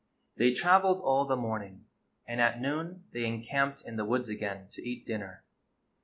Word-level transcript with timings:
They 0.35 0.51
traveled 0.51 0.99
all 1.03 1.25
the 1.25 1.35
morning, 1.35 1.85
and 2.27 2.41
at 2.41 2.59
noon 2.59 3.03
they 3.11 3.23
encamped 3.27 3.85
in 3.85 3.97
the 3.97 4.03
woods 4.03 4.29
again 4.29 4.67
to 4.71 4.81
eat 4.81 5.05
dinner. 5.05 5.43